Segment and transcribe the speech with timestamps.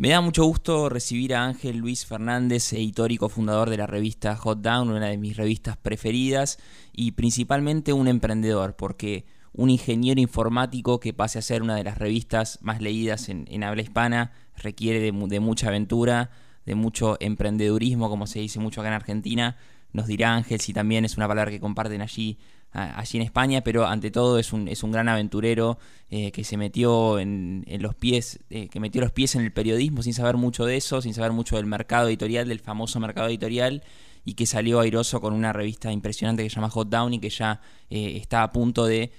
[0.00, 4.34] Me da mucho gusto recibir a Ángel Luis Fernández, editor y cofundador de la revista
[4.34, 6.58] Hot Down, una de mis revistas preferidas,
[6.90, 11.98] y principalmente un emprendedor, porque un ingeniero informático que pase a ser una de las
[11.98, 16.30] revistas más leídas en, habla hispana requiere de, de, mucha aventura,
[16.64, 19.58] de mucho emprendedurismo, como se dice mucho acá en Argentina.
[19.92, 22.38] Nos dirá Ángel si también es una palabra que comparten allí
[22.72, 25.78] allí en España, pero ante todo es un, es un gran aventurero
[26.10, 30.02] eh, que se metió en, los pies, eh, que metió los pies en el periodismo
[30.02, 33.82] sin saber mucho de eso, sin saber mucho del mercado editorial, del famoso mercado editorial,
[34.24, 37.30] y que salió airoso con una revista impresionante que se llama Hot Down y que
[37.30, 39.10] ya eh, está a punto de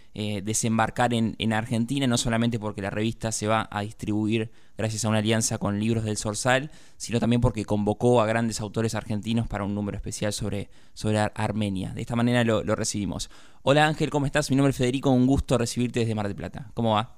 [0.43, 4.51] desembarcar en, en Argentina, no solamente porque la revista se va a distribuir
[4.81, 8.95] gracias a una alianza con Libros del Sorsal, sino también porque convocó a grandes autores
[8.95, 11.91] argentinos para un número especial sobre, sobre Armenia.
[11.93, 13.29] De esta manera lo, recibimos.
[13.61, 14.49] Hola Ángel, ¿cómo estás?
[14.49, 16.71] Mi nombre es Federico, un gusto recibirte desde Mar del Plata.
[16.73, 17.15] ¿Cómo va?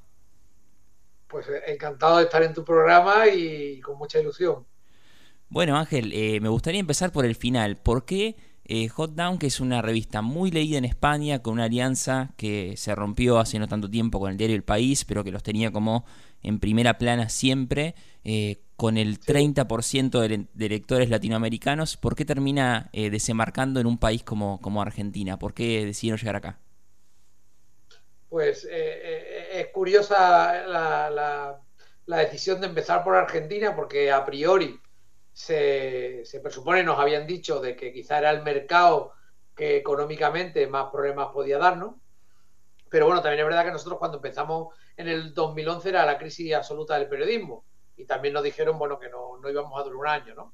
[1.27, 4.65] Pues eh, encantado de estar en tu programa y con mucha ilusión.
[5.47, 7.77] Bueno Ángel, eh, me gustaría empezar por el final.
[7.77, 11.65] ¿Por qué eh, Hot Down, que es una revista muy leída en España, con una
[11.65, 15.31] alianza que se rompió hace no tanto tiempo con el diario El País, pero que
[15.31, 16.05] los tenía como
[16.41, 23.09] en primera plana siempre, eh, con el 30% de, lectores latinoamericanos, ¿por qué termina eh,
[23.09, 25.37] desembarcando en un país como, como Argentina?
[25.37, 26.59] ¿Por qué decidieron llegar acá?
[28.29, 31.59] Pues es curiosa la,
[32.05, 34.79] la, decisión de empezar por Argentina, porque a priori
[35.33, 39.13] se, se presupone, nos habían dicho, de que quizá era el mercado
[39.55, 41.95] que económicamente más problemas podía darnos.
[42.89, 46.53] Pero bueno, también es verdad que nosotros cuando empezamos en el 2011 era la crisis
[46.53, 47.65] absoluta del periodismo
[47.97, 50.53] y también nos dijeron, bueno, que no, no íbamos a durar un año, ¿no?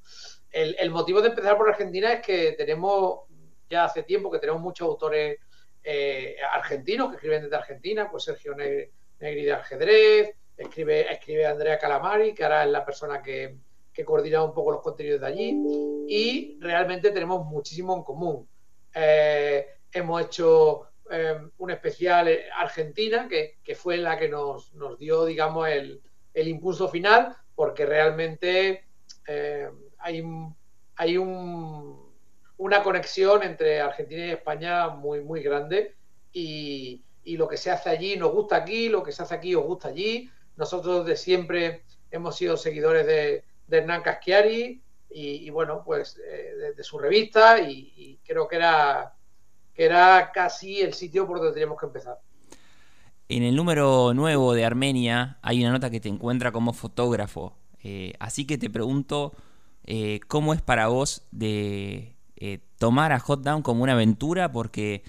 [0.50, 3.20] El, motivo de empezar por Argentina es que tenemos,
[3.68, 5.38] ya hace tiempo que tenemos muchos autores
[5.82, 12.34] eh, argentinos que escriben desde Argentina, pues Sergio Negri de Ajedrez, escribe, escribe Andrea Calamari,
[12.34, 13.56] que ahora es la persona que,
[14.00, 15.62] que coordina un poco los contenidos de allí,
[16.08, 18.48] y realmente tenemos muchísimo en común.
[18.94, 25.26] Eh, hemos hecho eh, un especial eh, Argentina, que, fue la que nos, nos dio,
[25.26, 26.00] digamos, el,
[26.32, 28.86] el, impulso final, porque realmente
[29.98, 30.24] hay,
[30.96, 32.10] hay un,
[32.56, 35.94] una conexión entre Argentina y España muy, muy grande,
[36.32, 39.54] y, y lo que se hace allí nos gusta aquí, lo que se hace aquí
[39.54, 40.30] os gusta allí.
[40.56, 44.82] Nosotros de siempre hemos sido seguidores de, de Hernán Caschiari
[45.12, 49.14] y, bueno, pues eh, de, su revista y, creo que era,
[49.74, 52.18] que era casi el sitio por donde teníamos que empezar.
[53.28, 57.56] En el número nuevo de Armenia hay una nota que te encuentra como fotógrafo.
[57.82, 59.32] Eh, así que te pregunto,
[59.84, 62.16] eh, ¿cómo es para vos de
[62.78, 64.52] tomar a Hot Down como una aventura?
[64.52, 65.02] Porque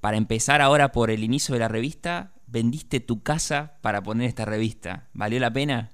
[0.00, 4.44] para empezar ahora por el inicio de la revista, vendiste tu casa para poner esta
[4.44, 5.08] revista.
[5.12, 5.90] ¿Valió la pena?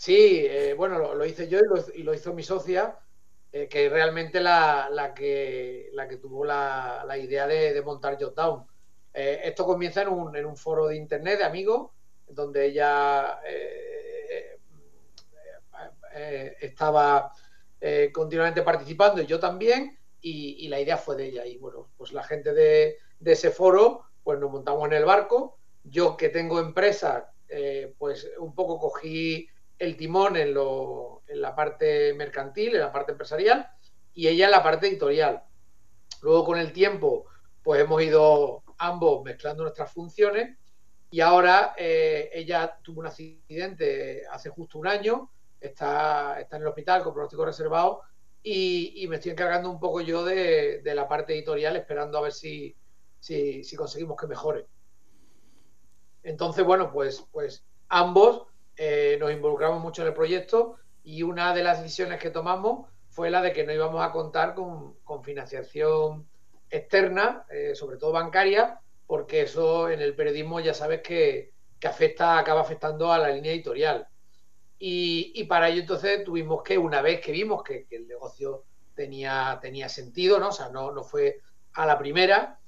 [0.00, 1.58] Sí, eh, bueno, lo, hice yo
[1.94, 2.98] y lo, hizo mi socia,
[3.52, 8.64] eh, que realmente la, la, que, la que tuvo la, la idea de, montar Jotdown.
[9.12, 11.90] Eh, esto comienza en un, en un, foro de internet de amigos,
[12.26, 13.40] donde ella
[16.62, 17.30] estaba
[18.14, 21.44] continuamente participando y yo también, y, la idea fue de ella.
[21.44, 25.58] Y bueno, pues la gente de, de ese foro, pues nos montamos en el barco.
[25.84, 27.34] Yo que tengo empresa,
[27.98, 29.49] pues un poco cogí
[29.80, 33.66] el timón en, la parte mercantil, en la parte empresarial,
[34.12, 35.42] y ella en la parte editorial.
[36.20, 37.24] Luego con el tiempo,
[37.62, 40.58] pues hemos ido ambos mezclando nuestras funciones
[41.10, 46.68] y ahora eh, ella tuvo un accidente hace justo un año, está, está en el
[46.68, 48.02] hospital con pronóstico reservado
[48.42, 52.76] y, me estoy encargando un poco yo de, la parte editorial esperando a ver si,
[53.18, 54.66] si, si, conseguimos que mejore.
[56.22, 58.49] Entonces, bueno, pues, pues ambos
[58.82, 63.28] eh, nos involucramos mucho en el proyecto y una de las decisiones que tomamos fue
[63.28, 66.26] la de que no íbamos a contar con, financiación
[66.70, 71.52] externa, eh, sobre todo bancaria, porque eso en el periodismo ya sabes que,
[71.84, 74.08] afecta, acaba afectando a la línea editorial.
[74.78, 79.90] Y, para ello entonces tuvimos que, una vez que vimos que, el negocio tenía, tenía
[79.90, 80.48] sentido, ¿no?
[80.48, 81.42] O sea, no, no fue
[81.74, 82.58] a la primera,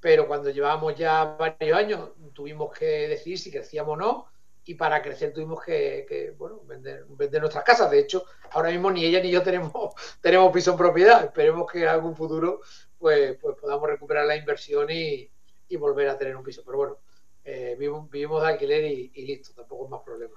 [0.00, 4.30] pero cuando llevábamos ya varios años tuvimos que decidir si crecíamos o no
[4.70, 7.04] y para crecer tuvimos que, bueno, vender,
[7.40, 7.90] nuestras casas.
[7.90, 9.72] De hecho, ahora mismo ni ella ni yo tenemos,
[10.20, 11.24] tenemos piso en propiedad.
[11.24, 12.60] Esperemos que en algún futuro
[12.96, 15.28] pues, pues podamos recuperar la inversión y,
[15.76, 16.62] volver a tener un piso.
[16.64, 16.98] Pero bueno,
[17.44, 20.34] eh, vivimos, de alquiler y, listo, tampoco es más problema.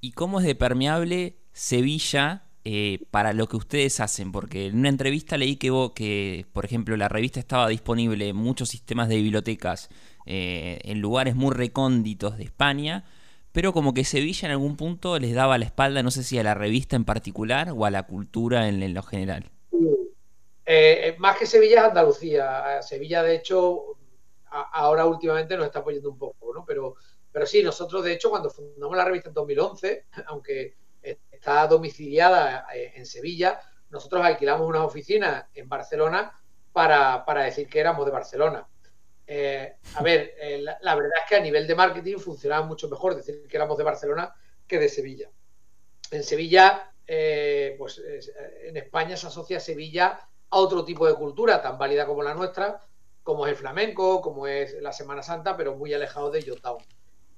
[0.00, 4.32] ¿Y cómo es de permeable Sevilla eh, para lo que ustedes hacen?
[4.32, 8.68] Porque en una entrevista leí que, que, por ejemplo, la revista estaba disponible en muchos
[8.68, 9.90] sistemas de bibliotecas
[10.24, 13.04] eh, en lugares muy recónditos de España
[13.56, 16.42] pero como que Sevilla en algún punto les daba la espalda, no sé si a
[16.42, 19.50] la revista en particular o a la cultura en, lo general.
[19.72, 19.78] Eh,
[20.66, 22.82] eh, más que Sevilla es Andalucía.
[22.82, 23.96] Sevilla, de hecho,
[24.50, 26.66] ahora últimamente nos está apoyando un poco, ¿no?
[26.66, 26.96] Pero,
[27.32, 30.74] pero sí, nosotros, de hecho, cuando fundamos la revista en 2011, aunque
[31.30, 33.58] está domiciliada eh, en Sevilla,
[33.88, 36.30] nosotros alquilamos unas oficinas en Barcelona
[36.74, 38.68] para, para decir que éramos de Barcelona.
[39.26, 43.16] Eh, a ver, eh, la, verdad es que a nivel de marketing funcionaba mucho mejor
[43.16, 44.34] decir que éramos de Barcelona
[44.66, 45.30] que de Sevilla.
[46.10, 48.02] En Sevilla, eh, pues
[48.64, 50.20] en España se asocia Sevilla
[50.50, 52.80] a otro tipo de cultura tan válida como la nuestra,
[53.22, 56.84] como es el flamenco, como es la Semana Santa, pero muy alejado de Yotown.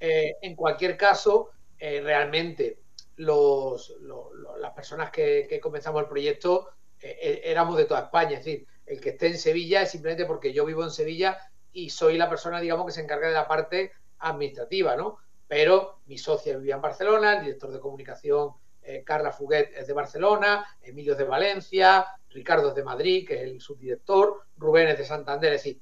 [0.00, 2.80] en cualquier caso, realmente
[3.16, 6.70] las personas que, comenzamos el proyecto
[7.00, 8.38] éramos de toda España.
[8.38, 11.38] Es decir, el que esté en Sevilla es simplemente porque yo vivo en Sevilla
[11.72, 15.18] y soy la persona, digamos, que se encarga de la parte administrativa, ¿no?
[15.46, 19.92] Pero mi socia vivía en Barcelona, el director de comunicación eh, Carla Fuguet es de
[19.92, 24.96] Barcelona, Emilio es de Valencia, Ricardo es de Madrid, que es el subdirector, Rubén es
[24.96, 25.52] de Santander.
[25.52, 25.80] Es decir,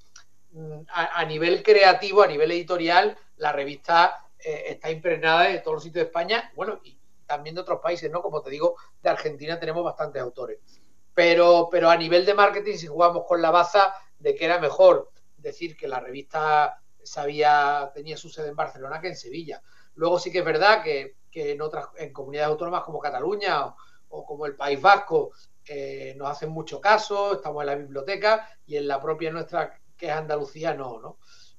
[0.53, 5.83] mm, a, nivel creativo, a nivel editorial, la revista eh, está impregnada de todos los
[5.85, 8.23] sitios de España, bueno, y también de otros países, ¿no?
[8.23, 10.59] Como te digo, de Argentina tenemos bastantes autores.
[11.15, 15.11] Pero, pero a nivel de marketing, si jugamos con la baza de que era mejor
[15.49, 19.63] decir que la revista sabía, tenía su sede en Barcelona que en Sevilla.
[19.95, 23.67] Luego sí que es verdad que, en otras en comunidades autónomas como Cataluña
[24.09, 25.33] o, como el País Vasco
[25.67, 30.07] eh, nos hacen mucho caso, estamos en la biblioteca y en la propia nuestra que
[30.07, 31.19] es Andalucía no, ¿no?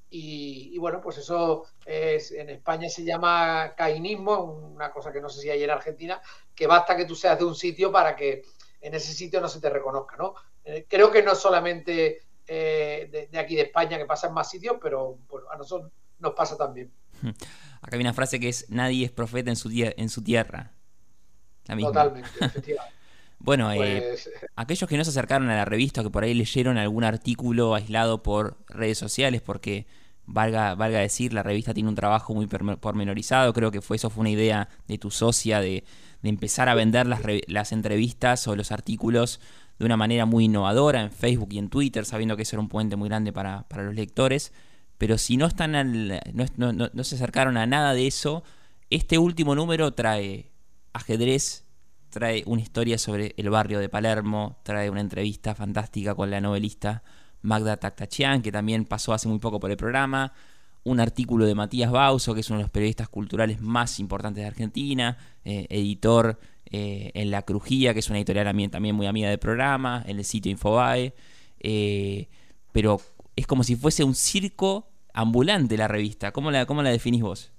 [0.10, 5.42] Y, bueno, pues eso es, en España se llama cainismo, una cosa que no sé
[5.42, 6.22] si hay en Argentina,
[6.56, 8.44] que basta que tú seas de un sitio para que
[8.80, 10.34] en ese sitio no se te reconozca, ¿no?
[10.63, 14.77] Eh, creo que no solamente eh, de, aquí de España que pasa en más sitios,
[14.81, 15.19] pero
[15.51, 16.91] a nosotros nos pasa también.
[17.81, 20.71] Acá hay una frase que es nadie es profeta en su, en su tierra.
[21.65, 22.97] Totalmente, efectivamente.
[23.39, 26.77] Bueno, eh, pues, aquellos que no se acercaron a la revista, que por ahí leyeron
[26.77, 29.85] algún artículo aislado por redes sociales, porque
[30.25, 34.21] valga, valga decir, la revista tiene un trabajo muy pormenorizado, creo que fue eso fue
[34.21, 35.83] una idea de tu socia de,
[36.21, 39.39] de empezar a vender las, las entrevistas o los artículos
[39.79, 42.69] de una manera muy innovadora en Facebook y en Twitter, sabiendo que eso era un
[42.69, 44.53] puente muy grande para, los lectores.
[44.97, 45.74] Pero si no, están
[46.33, 48.44] no, se acercaron a nada de eso,
[48.89, 50.51] este último número trae
[50.94, 51.65] ajedrez,
[52.09, 57.03] trae una historia sobre el barrio de Palermo, trae una entrevista fantástica con la novelista
[57.41, 60.33] Magda Taktachian, que también pasó hace muy poco por el programa,
[60.83, 64.47] un artículo de Matías Bauso, que es uno de los periodistas culturales más importantes de
[64.47, 66.39] Argentina, eh, editor
[66.71, 70.25] eh, en La Crujía, que es una editorial también, muy amiga del programa, en el
[70.25, 71.13] sitio Infobae,
[71.59, 72.27] eh,
[72.71, 72.99] pero
[73.35, 76.31] es como si fuese un circo ambulante la revista.
[76.31, 77.51] ¿Cómo la, cómo la definís vos?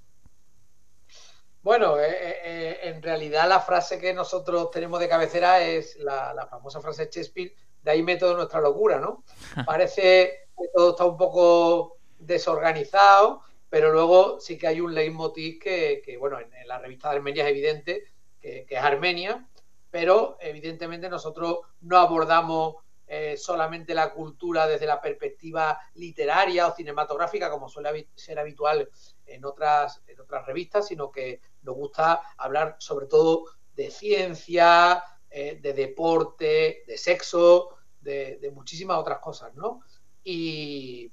[1.62, 7.06] Bueno, eh, en realidad la frase que nosotros tenemos de cabecera es la, famosa frase
[7.06, 9.25] de Shakespeare, de ahí método nuestra locura, ¿no?
[9.64, 13.40] Parece que todo está un poco desorganizado,
[13.70, 17.16] pero luego sí que hay un leitmotiv que, que bueno, en, en la revista de
[17.16, 18.05] Armenia es evidente,
[18.40, 19.46] que, es Armenia,
[19.90, 22.76] pero evidentemente nosotros no abordamos
[23.06, 28.88] eh, solamente la cultura desde la perspectiva literaria o cinematográfica, como suele ser habitual
[29.25, 33.44] en otras, en otras revistas, sino que nos gusta hablar sobre todo
[33.75, 39.82] de ciencia, eh, de deporte, de sexo, de, muchísimas otras cosas, ¿no?
[40.24, 41.13] Y,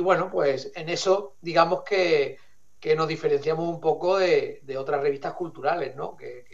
[0.00, 2.38] bueno, pues en eso digamos que,
[2.80, 6.16] que nos diferenciamos un poco de, otras revistas culturales, ¿no?
[6.16, 6.44] Que,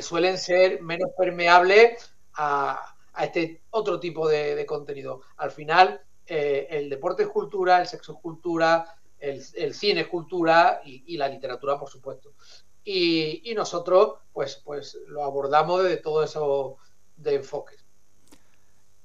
[0.00, 5.22] suelen ser menos permeables a, este otro tipo de, contenido.
[5.38, 10.80] Al final, eh, el deporte es cultura, el sexo es cultura, el, cine es cultura
[10.84, 12.34] y, la literatura, por supuesto.
[12.84, 16.76] Y, nosotros, pues, pues lo abordamos desde todo eso
[17.16, 17.84] de enfoques.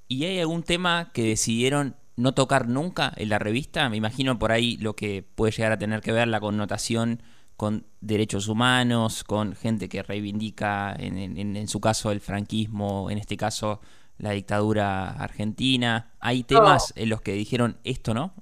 [0.07, 3.89] ¿Y hay algún tema que decidieron no tocar nunca en la revista.
[3.89, 7.21] Me imagino por ahí lo que puede llegar a tener que ver la connotación
[7.57, 13.79] con derechos humanos, con gente que reivindica, en, su caso, el franquismo, en este caso,
[14.17, 16.13] la dictadura argentina.
[16.19, 18.33] ¿Hay temas en los que dijeron esto, no?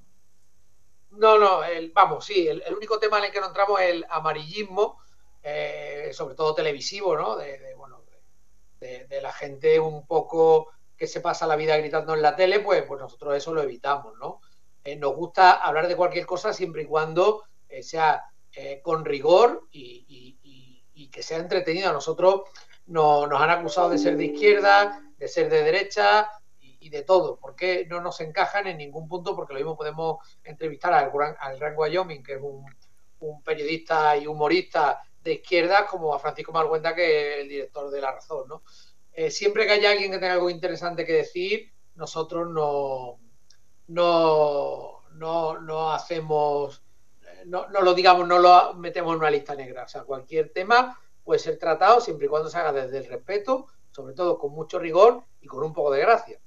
[1.12, 4.06] No, no, el, vamos, sí, el, único tema en el que no entramos es el
[4.10, 5.00] amarillismo,
[5.44, 7.36] eh, sobre todo televisivo, ¿no?
[7.36, 8.02] De, bueno,
[8.80, 10.70] de la gente un poco
[11.02, 14.14] que se pasa la vida gritando en la tele, pues, pues nosotros eso lo evitamos,
[14.20, 14.40] ¿no?
[14.84, 19.68] Eh, nos gusta hablar de cualquier cosa siempre y cuando eh, sea eh, con rigor
[19.72, 20.38] y,
[21.12, 21.90] que sea entretenido.
[21.90, 22.44] A nosotros
[22.86, 26.30] no, nos han acusado de ser de izquierda, de ser de derecha
[26.60, 27.40] y, de todo.
[27.40, 29.36] porque no nos encajan en ningún punto?
[29.36, 32.64] Porque lo mismo podemos entrevistar al, al Gran Wyoming, que es un,
[33.22, 38.02] un periodista y humorista de izquierda como a Francisco Marguenda, que es el director de
[38.02, 38.48] La Razón.
[38.48, 38.62] ¿no?
[39.14, 43.20] Eh, siempre que haya alguien que tenga algo interesante que decir, nosotros no,
[43.88, 46.82] no, no, no hacemos,
[47.46, 49.84] no, no, lo digamos, no lo metemos en una lista negra.
[49.84, 53.68] O sea, cualquier tema puede ser tratado siempre y cuando se haga desde el respeto,
[53.92, 56.40] sobre todo con mucho rigor y con un poco de gracia.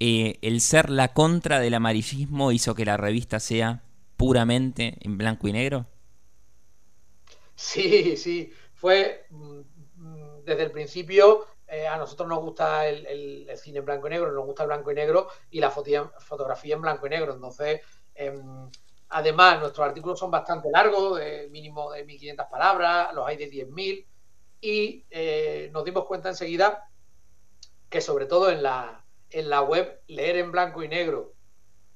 [0.00, 3.82] Eh, el ser la contra del amarillismo hizo que la revista sea
[4.16, 5.86] puramente en blanco y negro.
[7.54, 9.60] Sí, sí, fue mm,
[10.48, 14.46] desde el principio eh, a nosotros nos gusta el, cine en blanco y negro, nos
[14.46, 17.34] gusta el blanco y negro y la fotografía en blanco y negro.
[17.34, 17.82] Entonces,
[18.14, 18.70] em,
[19.10, 24.06] además, nuestros artículos son bastante largos, mínimo de 1500 palabras, los hay de 10.000,
[24.62, 26.88] y eh, nos dimos cuenta enseguida
[27.90, 31.34] que, sobre todo en la, en la web, leer en blanco y negro,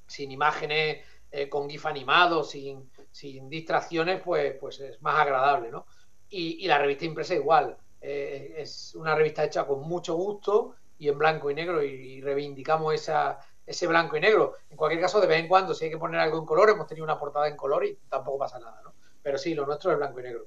[0.07, 5.87] sin imágenes, eh, con GIF animado, sin, sin distracciones, pues, pues es más agradable, ¿no?
[6.29, 11.19] Y la revista impresa igual eh, es una revista hecha con mucho gusto y en
[11.19, 14.55] blanco y negro y, reivindicamos esa, ese blanco y negro.
[14.71, 16.87] En cualquier caso, de vez en cuando, si hay que poner algo en color, hemos
[16.87, 18.93] tenido una portada en color y tampoco pasa nada, ¿no?
[19.23, 20.47] Pero sí, lo nuestro es blanco y negro.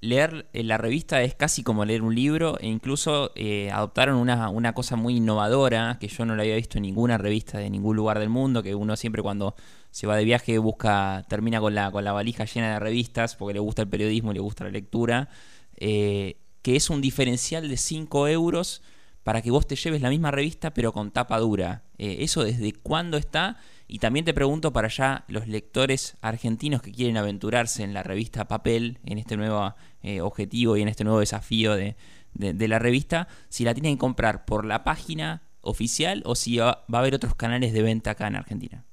[0.00, 4.74] Leer la revista es casi como leer un libro e incluso eh, adoptaron una, una,
[4.74, 8.18] cosa muy innovadora que yo no la había visto en ninguna revista de ningún lugar
[8.18, 9.54] del mundo, que uno siempre cuando
[9.92, 13.54] se va de viaje busca, termina con la, con la valija llena de revistas porque
[13.54, 15.28] le gusta el periodismo, le gusta la lectura.
[15.76, 18.82] Eh, que es un diferencial de 5 euros
[19.22, 21.82] para que vos te lleves la misma revista pero con tapa dura.
[21.98, 23.58] Eh, ¿Eso desde cuándo está?
[23.86, 28.48] Y también te pregunto para allá los lectores argentinos que quieren aventurarse en la revista
[28.48, 31.94] papel, en este nuevo eh, objetivo y en este nuevo desafío de,
[32.34, 36.98] la revista, si la tienen que comprar por la página oficial o si va, a
[36.98, 38.84] haber otros canales de venta acá en Argentina.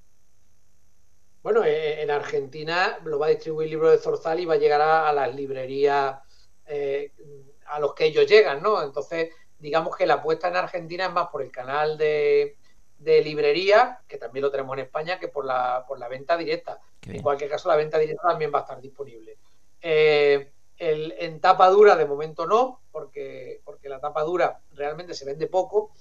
[1.42, 4.58] Bueno, eh, en Argentina lo va a distribuir el libro de Zorzal y va a
[4.58, 6.18] llegar a, las librerías
[7.70, 8.82] a los que ellos llegan, ¿no?
[8.82, 12.56] Entonces, digamos que la apuesta en Argentina es más por el canal de,
[13.00, 16.80] librería, que también lo tenemos en España, que por la, por la venta directa.
[17.06, 19.38] En cualquier caso, la venta directa también va a estar disponible.
[19.82, 25.48] Eh, en tapa dura, de momento no, porque, porque la tapa dura realmente se vende
[25.48, 25.92] poco.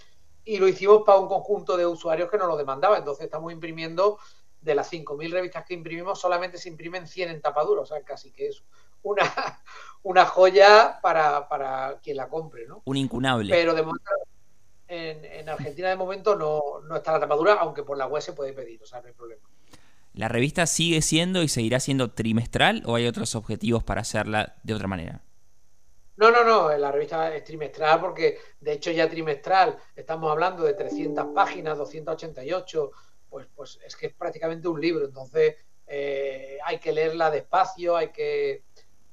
[0.44, 2.96] Y lo hicimos para un conjunto de usuarios que nos lo demandaba.
[2.96, 4.18] Entonces, estamos imprimiendo
[4.60, 7.82] de las 5.000 revistas que imprimimos, solamente se imprimen 100 en tapa dura.
[7.82, 8.62] O sea, casi que es
[9.02, 9.24] una,
[10.02, 12.82] una joya para, quien la compre, ¿no?
[12.84, 13.50] Un incunable.
[13.50, 14.10] Pero de momento,
[14.86, 18.82] en, Argentina de momento no, está la tapadura, aunque por la web se puede pedir,
[18.82, 19.42] o sea, no hay problema.
[20.14, 24.74] ¿La revista sigue siendo y seguirá siendo trimestral o hay otros objetivos para hacerla de
[24.74, 25.22] otra manera?
[26.16, 30.74] No, no, no, la revista es trimestral porque de hecho ya trimestral estamos hablando de
[30.74, 32.90] 300 páginas, 288,
[33.28, 35.54] pues, pues es que es prácticamente un libro, entonces
[35.86, 38.64] eh, hay que leerla despacio, hay que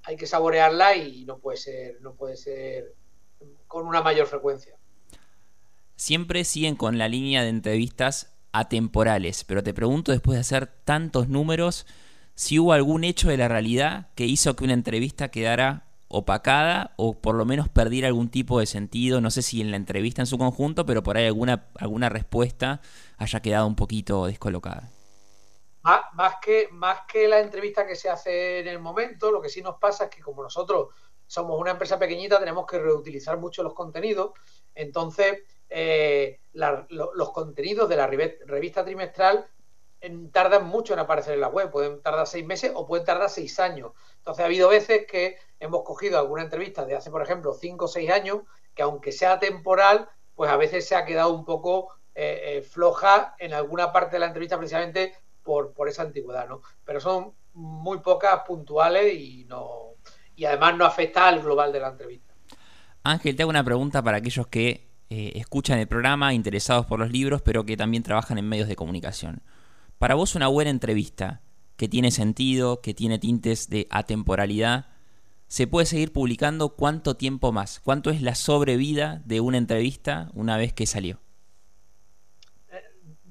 [0.06, 2.94] hay que saborearla y no puede ser, no puede ser
[3.68, 4.76] con una mayor frecuencia.
[5.96, 11.28] Siempre siguen con la línea de entrevistas atemporales, pero te pregunto después de hacer tantos
[11.28, 11.86] números
[12.36, 17.20] si hubo algún hecho de la realidad que hizo que una entrevista quedara opacada o
[17.20, 20.28] por lo menos perdiera algún tipo de sentido, no sé si en la entrevista en
[20.28, 22.82] su conjunto, pero por ahí alguna, alguna respuesta
[23.18, 24.92] haya quedado un poquito descolocada
[26.14, 29.62] más, que, más que la entrevista que se hace en el momento, lo que sí
[29.62, 30.90] nos pasa es que como nosotros
[31.28, 34.32] somos una empresa pequeñita, tenemos que reutilizar mucho los contenidos.
[34.74, 39.48] Entonces, eh, los contenidos de la revista trimestral
[40.32, 41.72] tardan mucho en aparecer en la web.
[41.72, 43.92] Pueden tardar seis meses o pueden tardar seis años.
[44.18, 47.88] Entonces, ha habido veces que hemos cogido alguna entrevista de hace, por ejemplo, cinco o
[47.88, 48.42] seis años,
[48.74, 53.36] que aunque sea temporal, pues a veces se ha quedado un poco eh, eh, floja
[53.40, 55.16] en alguna parte de la entrevista, precisamente
[55.46, 56.62] por, esa antigüedad, ¿no?
[56.84, 59.94] Pero son muy pocas puntuales y no
[60.36, 62.34] y además no afecta al global de la entrevista.
[63.04, 67.10] Ángel, te hago una pregunta para aquellos que eh, escuchan el programa, interesados por los
[67.10, 69.44] libros, pero que también trabajan en medios de comunicación.
[69.98, 71.42] Para vos una buena entrevista
[71.78, 74.88] que tiene sentido, que tiene tintes de atemporalidad,
[75.48, 77.80] ¿se puede seguir publicando cuánto tiempo más?
[77.80, 81.20] ¿Cuánto es la sobrevida de una entrevista una vez que salió?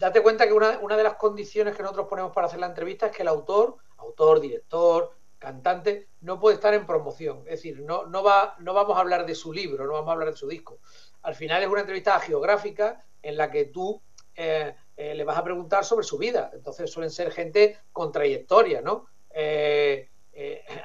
[0.04, 3.16] Date cuenta que una, de las condiciones que nosotros ponemos para hacer la entrevista es
[3.16, 7.38] que el autor, autor, director, cantante, no puede estar en promoción.
[7.46, 10.12] Es decir, no, no, va, no vamos a hablar de su libro, no vamos a
[10.12, 10.78] hablar de su disco.
[11.22, 14.02] Al final es una entrevista geográfica en la que tú
[14.34, 16.50] eh, eh, le vas a preguntar sobre su vida.
[16.52, 19.06] Entonces suelen ser gente con trayectoria, ¿no?
[19.30, 20.10] Eh,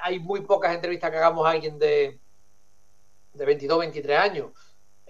[0.00, 2.18] hay muy pocas entrevistas que hagamos a alguien de,
[3.34, 4.52] de 22, 23 años.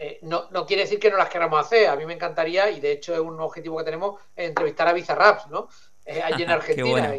[0.02, 1.87] Eh, no, quiere decir que no las queramos hacer.
[1.87, 5.49] A mí me encantaría, y de hecho es un objetivo que tenemos, entrevistar a Bizarraps,
[5.49, 5.69] ¿no?
[6.07, 7.14] Eh, allí en Argentina.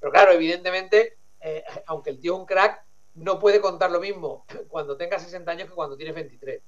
[0.00, 4.46] Pero claro, evidentemente, eh, aunque el tío es un crack, no puede contar lo mismo
[4.66, 6.60] cuando tenga 60 años que cuando tiene 23.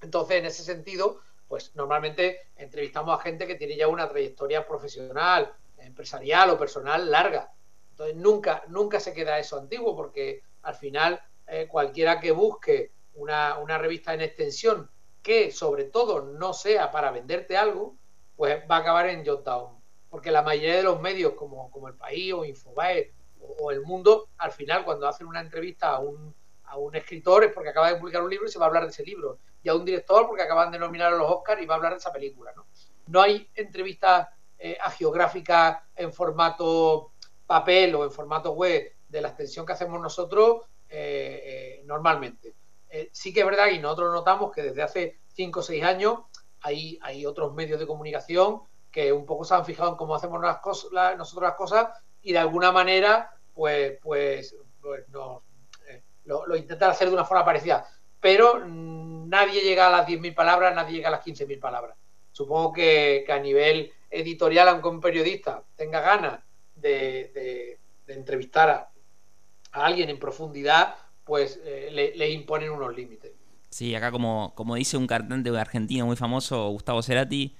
[0.00, 5.52] Entonces, en ese sentido, pues normalmente entrevistamos a gente que tiene ya una trayectoria profesional,
[5.76, 7.52] empresarial o personal larga.
[7.90, 13.58] Entonces, nunca, nunca se queda eso antiguo porque al final eh, cualquiera que busque una,
[13.58, 14.90] una, revista en extensión
[15.22, 17.96] que sobre todo no sea para venderte algo,
[18.36, 19.80] pues va a acabar en Jotdown.
[20.10, 24.28] Porque la mayoría de los medios como, como El País o Infobae o, El Mundo,
[24.38, 27.98] al final cuando hacen una entrevista a un, a un escritor es porque acaba de
[27.98, 29.38] publicar un libro y se va a hablar de ese libro.
[29.62, 31.92] Y a un director porque acaban de nominar a los Oscars y va a hablar
[31.92, 32.52] de esa película.
[32.56, 32.66] No,
[33.06, 34.28] no hay entrevistas
[34.58, 37.12] eh, agiográficas en formato
[37.46, 42.54] papel o en formato web de la extensión que hacemos nosotros eh, eh, normalmente.
[42.94, 46.18] Eh, sí que es verdad y nosotros notamos que desde hace 5 o 6 años
[46.60, 50.40] hay, hay otros medios de comunicación que un poco se han fijado en cómo hacemos
[50.40, 51.88] las cosas, nosotros las cosas
[52.20, 55.42] y de alguna manera pues, pues, pues lo,
[56.24, 57.86] lo, intentan hacer de una forma parecida.
[58.20, 61.96] Pero mm, nadie llega a las 10.000 palabras, nadie llega a las 15.000 palabras.
[62.30, 66.40] Supongo que, a nivel editorial, aunque un periodista tenga ganas
[66.74, 68.90] de, entrevistar a,
[69.72, 73.32] alguien en profundidad, pues eh, le, imponen unos límites.
[73.70, 77.56] Sí, acá como, como dice un cantante argentino muy famoso, Gustavo Cerati,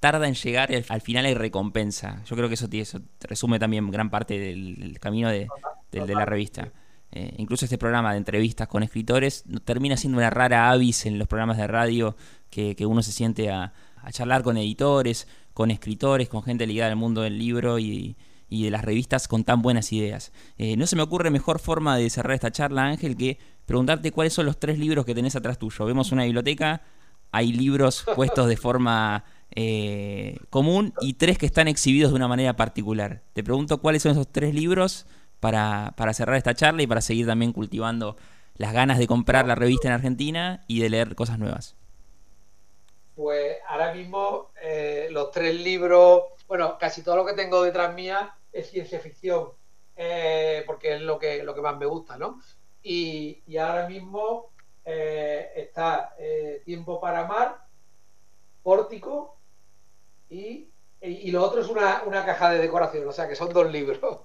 [0.00, 2.22] tarda en llegar y al, final hay recompensa.
[2.26, 5.48] Yo creo que eso, eso resume también gran parte del, camino de,
[5.92, 6.72] la revista.
[7.10, 11.28] Eh, incluso este programa de entrevistas con escritores termina siendo una rara avis en los
[11.28, 12.16] programas de radio
[12.50, 16.96] que, uno se siente a, a, charlar con editores, con escritores, con gente ligada al
[16.96, 18.16] mundo del libro y,
[18.48, 20.32] y de las revistas con tan buenas ideas.
[20.58, 24.32] Eh, no se me ocurre mejor forma de cerrar esta charla, Ángel, que preguntarte cuáles
[24.32, 25.84] son los tres libros que tenés atrás tuyo.
[25.84, 26.82] Vemos una biblioteca,
[27.32, 29.24] hay libros puestos de forma
[29.54, 33.22] eh, común y tres que están exhibidos de una manera particular.
[33.32, 35.06] Te pregunto cuáles son esos tres libros
[35.40, 38.16] para, para cerrar esta charla y para seguir también cultivando
[38.56, 41.76] las ganas de comprar la revista en Argentina y de leer cosas nuevas.
[43.14, 48.34] Pues ahora mismo eh, los tres libros, bueno, casi todo lo que tengo detrás mía
[48.52, 49.48] es ciencia ficción,
[49.96, 52.40] eh, porque es lo que, lo que más me gusta, ¿no?
[52.82, 54.50] Y, ahora mismo
[54.84, 57.64] eh, está eh, Tiempo para Amar,
[58.62, 59.36] Pórtico
[60.28, 60.68] y,
[61.00, 64.20] y, lo otro es una, caja de decoración, o sea que son dos libros.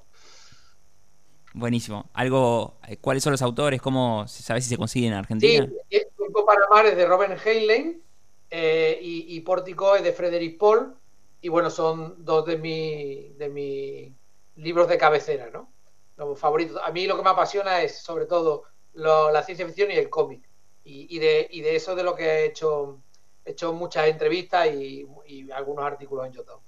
[1.53, 2.09] Buenísimo.
[2.13, 3.81] Algo, ¿cuáles son los autores?
[3.81, 5.67] ¿Cómo sabes si se consiguen en Argentina?
[5.89, 8.03] Sí, Tiempo para Amar es de Robin Heinlein
[8.51, 10.98] y, y, Pórtico es de Frederick Paul.
[11.41, 14.15] Y bueno, son dos de mi, de mi
[14.55, 15.71] libros de cabecera, ¿no?
[16.17, 16.81] Los favoritos.
[16.83, 20.47] A mí lo que me apasiona es sobre todo la ciencia ficción y el cómic.
[20.83, 22.99] Y, de, de, eso de lo que he hecho,
[23.45, 25.07] he hecho muchas entrevistas y,
[25.53, 26.59] algunos artículos en YouTube.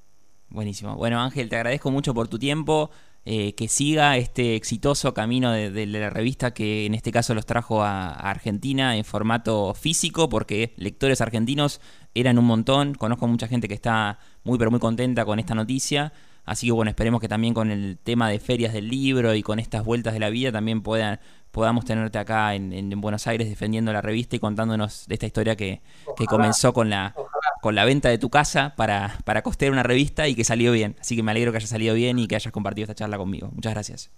[0.50, 0.96] Buenísimo.
[0.96, 2.92] Bueno, Ángel, te agradezco mucho por tu tiempo.
[3.24, 7.84] Eh, que siga este exitoso camino de, la revista que en este caso los trajo
[7.84, 11.82] a, a, Argentina en formato físico, porque lectores argentinos
[12.16, 12.96] eran un montón.
[12.96, 16.14] Conozco mucha gente que está muy pero muy contenta con esta noticia.
[16.46, 19.60] Así que bueno, esperemos que también con el tema de ferias del libro y con
[19.60, 21.20] estas vueltas de la vida también puedan,
[21.52, 25.82] podamos tenerte acá en, Buenos Aires defendiendo la revista y contándonos de esta historia que,
[26.28, 27.16] comenzó con la,
[27.62, 30.96] con la venta de tu casa para, para costear una revista y que salió bien.
[31.00, 33.50] Así que me alegro que haya salido bien y que hayas compartido esta charla conmigo.
[33.54, 34.12] Muchas gracias.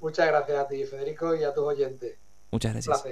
[0.00, 2.18] Muchas gracias a ti, Federico, y a tus oyentes.
[2.50, 3.04] Muchas gracias.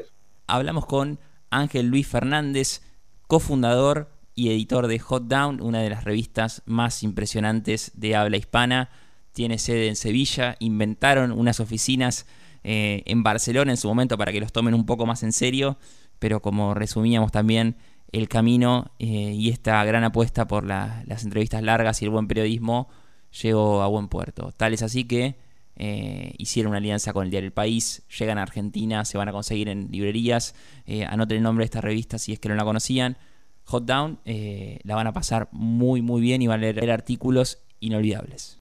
[0.46, 1.20] Hablamos con
[1.50, 2.82] Ángel Luis Fernández,
[3.26, 8.90] cofundador y editor de Hot Down, una de las revistas más impresionantes de habla hispana.
[9.32, 12.26] Tiene sede en Sevilla, inventaron unas oficinas
[12.64, 15.78] eh, en Barcelona en su momento para que los tomen un poco más en serio,
[16.18, 17.76] pero como resumíamos también,
[18.12, 22.88] el camino eh, y esta gran apuesta por las entrevistas largas y el buen periodismo
[23.42, 24.52] llegó a buen puerto.
[24.56, 25.36] Tal es así que
[25.76, 29.32] eh, hicieron una alianza con el diario El País, llegan a Argentina, se van a
[29.32, 30.54] conseguir en librerías,
[31.08, 33.16] anoten el nombre de esta revista si es que no la conocían,
[33.68, 37.58] Hot Down, eh, la van a pasar muy muy bien y van a leer artículos
[37.80, 38.56] inolvidables.